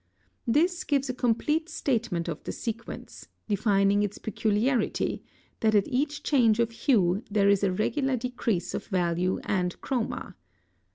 This 0.47 0.83
gives 0.83 1.09
a 1.09 1.13
complete 1.13 1.69
statement 1.69 2.27
of 2.27 2.43
the 2.43 2.51
sequence, 2.51 3.27
defining 3.47 4.01
its 4.01 4.17
peculiarity, 4.17 5.21
that 5.59 5.75
at 5.75 5.87
each 5.87 6.23
change 6.23 6.57
of 6.57 6.71
hue 6.71 7.21
there 7.29 7.49
is 7.49 7.63
a 7.63 7.71
regular 7.71 8.17
decrease 8.17 8.73
of 8.73 8.87
value 8.87 9.39
and 9.43 9.79
chroma. 9.81 10.33